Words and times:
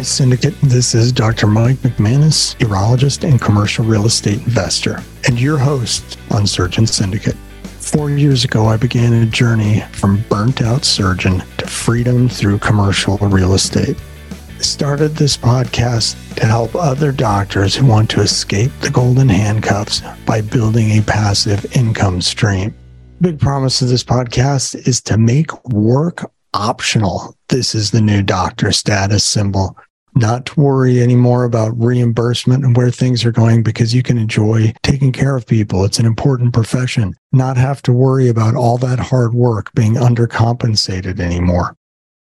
Hi, 0.00 0.04
Syndicate. 0.04 0.54
This 0.62 0.94
is 0.94 1.12
Dr. 1.12 1.46
Mike 1.46 1.76
McManus, 1.76 2.56
urologist 2.56 3.22
and 3.28 3.38
commercial 3.38 3.84
real 3.84 4.06
estate 4.06 4.38
investor, 4.38 5.02
and 5.26 5.38
your 5.38 5.58
host 5.58 6.18
on 6.30 6.46
Surgeon 6.46 6.86
Syndicate. 6.86 7.36
Four 7.64 8.08
years 8.08 8.42
ago, 8.42 8.64
I 8.64 8.78
began 8.78 9.12
a 9.12 9.26
journey 9.26 9.82
from 9.92 10.24
burnt 10.30 10.62
out 10.62 10.86
surgeon 10.86 11.42
to 11.58 11.66
freedom 11.66 12.30
through 12.30 12.60
commercial 12.60 13.18
real 13.18 13.52
estate. 13.52 13.98
I 14.58 14.62
started 14.62 15.16
this 15.16 15.36
podcast 15.36 16.16
to 16.36 16.46
help 16.46 16.74
other 16.74 17.12
doctors 17.12 17.76
who 17.76 17.84
want 17.84 18.08
to 18.12 18.22
escape 18.22 18.72
the 18.80 18.88
golden 18.88 19.28
handcuffs 19.28 20.00
by 20.24 20.40
building 20.40 20.92
a 20.92 21.02
passive 21.02 21.76
income 21.76 22.22
stream. 22.22 22.74
Big 23.20 23.38
promise 23.38 23.82
of 23.82 23.88
this 23.88 24.02
podcast 24.02 24.88
is 24.88 25.02
to 25.02 25.18
make 25.18 25.62
work 25.66 26.32
optional. 26.54 27.36
This 27.50 27.74
is 27.74 27.90
the 27.90 28.00
new 28.00 28.22
doctor 28.22 28.72
status 28.72 29.24
symbol. 29.24 29.76
Not 30.20 30.44
to 30.44 30.60
worry 30.60 31.00
anymore 31.00 31.44
about 31.44 31.82
reimbursement 31.82 32.62
and 32.62 32.76
where 32.76 32.90
things 32.90 33.24
are 33.24 33.32
going 33.32 33.62
because 33.62 33.94
you 33.94 34.02
can 34.02 34.18
enjoy 34.18 34.74
taking 34.82 35.12
care 35.12 35.34
of 35.34 35.46
people. 35.46 35.82
It's 35.82 35.98
an 35.98 36.04
important 36.04 36.52
profession. 36.52 37.16
Not 37.32 37.56
have 37.56 37.80
to 37.84 37.92
worry 37.94 38.28
about 38.28 38.54
all 38.54 38.76
that 38.78 38.98
hard 38.98 39.32
work 39.32 39.72
being 39.72 39.94
undercompensated 39.94 41.20
anymore. 41.20 41.74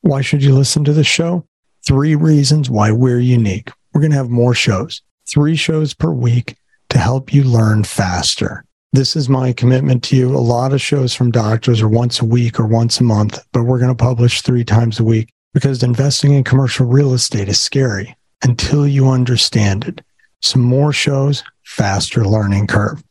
Why 0.00 0.22
should 0.22 0.42
you 0.42 0.56
listen 0.56 0.82
to 0.82 0.92
the 0.92 1.04
show? 1.04 1.46
Three 1.86 2.16
reasons 2.16 2.68
why 2.68 2.90
we're 2.90 3.20
unique. 3.20 3.70
We're 3.92 4.00
going 4.00 4.10
to 4.10 4.16
have 4.16 4.28
more 4.28 4.54
shows, 4.54 5.00
three 5.32 5.54
shows 5.54 5.94
per 5.94 6.10
week 6.10 6.56
to 6.88 6.98
help 6.98 7.32
you 7.32 7.44
learn 7.44 7.84
faster. 7.84 8.64
This 8.92 9.14
is 9.14 9.28
my 9.28 9.52
commitment 9.52 10.02
to 10.04 10.16
you. 10.16 10.36
A 10.36 10.38
lot 10.38 10.72
of 10.72 10.80
shows 10.80 11.14
from 11.14 11.30
doctors 11.30 11.80
are 11.80 11.88
once 11.88 12.20
a 12.20 12.24
week 12.24 12.58
or 12.58 12.66
once 12.66 12.98
a 12.98 13.04
month, 13.04 13.38
but 13.52 13.62
we're 13.62 13.78
going 13.78 13.94
to 13.96 14.04
publish 14.04 14.42
three 14.42 14.64
times 14.64 14.98
a 14.98 15.04
week 15.04 15.28
because 15.54 15.82
investing 15.82 16.34
in 16.34 16.44
commercial 16.44 16.84
real 16.84 17.14
estate 17.14 17.48
is 17.48 17.60
scary 17.60 18.14
until 18.42 18.86
you 18.86 19.08
understand 19.08 19.84
it. 19.84 20.02
Some 20.42 20.62
more 20.62 20.92
shows, 20.92 21.42
faster 21.62 22.26
learning 22.26 22.66
curve. 22.66 23.02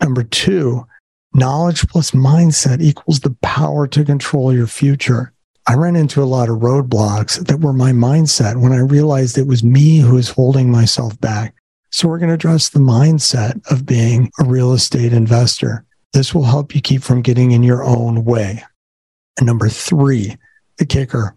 Number 0.00 0.22
two, 0.22 0.86
knowledge 1.34 1.88
plus 1.88 2.12
mindset 2.12 2.80
equals 2.80 3.20
the 3.20 3.36
power 3.42 3.88
to 3.88 4.04
control 4.04 4.54
your 4.54 4.68
future. 4.68 5.32
I 5.66 5.74
ran 5.74 5.96
into 5.96 6.22
a 6.22 6.24
lot 6.24 6.48
of 6.48 6.58
roadblocks 6.58 7.44
that 7.46 7.60
were 7.60 7.72
my 7.72 7.92
mindset 7.92 8.60
when 8.60 8.72
I 8.72 8.78
realized 8.78 9.36
it 9.36 9.46
was 9.46 9.64
me 9.64 9.98
who 9.98 10.14
was 10.14 10.30
holding 10.30 10.70
myself 10.70 11.20
back. 11.20 11.54
So 11.90 12.06
we're 12.06 12.18
going 12.18 12.28
to 12.28 12.34
address 12.34 12.68
the 12.68 12.80
mindset 12.80 13.60
of 13.70 13.86
being 13.86 14.30
a 14.38 14.44
real 14.44 14.72
estate 14.72 15.12
investor. 15.12 15.84
This 16.12 16.34
will 16.34 16.44
help 16.44 16.74
you 16.74 16.80
keep 16.80 17.02
from 17.02 17.22
getting 17.22 17.50
in 17.50 17.62
your 17.62 17.82
own 17.82 18.24
way. 18.24 18.62
And 19.38 19.46
number 19.46 19.68
three, 19.68 20.36
the 20.78 20.86
kicker, 20.86 21.34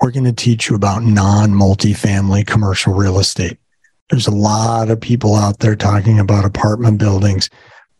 we're 0.00 0.10
going 0.10 0.24
to 0.24 0.32
teach 0.32 0.68
you 0.68 0.76
about 0.76 1.02
non 1.02 1.50
multifamily 1.50 2.46
commercial 2.46 2.94
real 2.94 3.18
estate. 3.18 3.58
There's 4.10 4.26
a 4.26 4.32
lot 4.32 4.90
of 4.90 5.00
people 5.00 5.34
out 5.34 5.60
there 5.60 5.76
talking 5.76 6.18
about 6.18 6.44
apartment 6.44 6.98
buildings. 6.98 7.48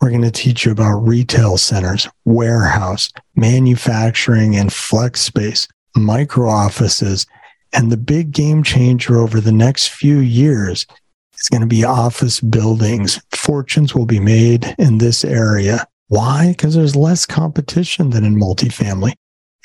We're 0.01 0.11
going 0.11 0.23
to 0.23 0.31
teach 0.31 0.67
you 0.67 0.73
about 0.73 0.99
retail 0.99 1.57
centers, 1.57 2.09
warehouse, 2.25 3.11
manufacturing 3.37 4.55
and 4.57 4.73
flex 4.73 5.23
space, 5.23 5.67
micro 5.97 6.49
offices. 6.49 7.27
And 7.73 7.91
the 7.91 7.97
big 7.97 8.33
game 8.33 8.63
changer 8.63 9.19
over 9.19 9.41
the 9.41 9.53
next 9.53 9.89
few 9.89 10.19
years 10.19 10.87
is 11.39 11.49
going 11.49 11.63
to 11.63 11.67
be 11.67 11.85
office 11.85 12.41
buildings. 12.41 13.21
Fortunes 13.33 13.95
will 13.95 14.07
be 14.07 14.21
made 14.21 14.75
in 14.79 14.99
this 14.99 15.25
area. 15.25 15.87
Why? 16.09 16.49
Because 16.49 16.75
there's 16.75 16.95
less 16.95 17.25
competition 17.25 18.11
than 18.11 18.25
in 18.25 18.37
multifamily. 18.37 19.15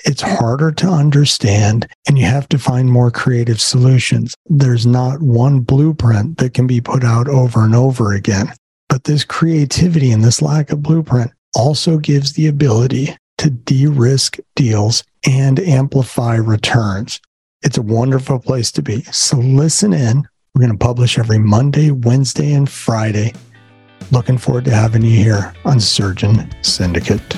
It's 0.06 0.22
harder 0.22 0.72
to 0.72 0.88
understand 0.88 1.88
and 2.08 2.18
you 2.18 2.26
have 2.26 2.48
to 2.50 2.60
find 2.60 2.90
more 2.90 3.12
creative 3.12 3.60
solutions. 3.60 4.36
There's 4.46 4.86
not 4.86 5.22
one 5.22 5.60
blueprint 5.60 6.38
that 6.38 6.54
can 6.54 6.68
be 6.68 6.82
put 6.82 7.04
out 7.04 7.28
over 7.28 7.64
and 7.64 7.76
over 7.76 8.14
again. 8.14 8.54
But 8.88 9.04
this 9.04 9.24
creativity 9.24 10.12
and 10.12 10.24
this 10.24 10.42
lack 10.42 10.72
of 10.72 10.82
blueprint 10.82 11.32
also 11.56 11.98
gives 11.98 12.34
the 12.34 12.48
ability 12.48 13.16
to 13.40 13.50
de 13.50 13.88
risk 13.88 14.38
deals 14.56 15.04
and 15.28 15.60
amplify 15.60 16.36
returns. 16.36 17.20
It's 17.62 17.78
a 17.78 17.84
wonderful 17.84 18.40
place 18.40 18.72
to 18.74 18.82
be. 18.82 19.04
So 19.04 19.38
listen 19.38 19.94
in 19.94 20.28
we're 20.56 20.66
going 20.66 20.78
to 20.78 20.86
publish 20.86 21.18
every 21.18 21.40
Monday, 21.40 21.92
Wednesday, 21.92 22.54
and 22.54 22.70
Friday. 22.70 23.34
Looking 24.12 24.38
forward 24.38 24.66
to 24.66 24.72
having 24.72 25.04
you 25.04 25.16
here 25.16 25.54
on 25.64 25.80
Surgeon 25.80 26.50
Syndicate. 26.64 27.38